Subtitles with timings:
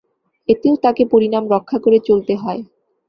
[0.49, 2.61] এতেও তাকে পরিমাণ রক্ষা করে চলতে হয়।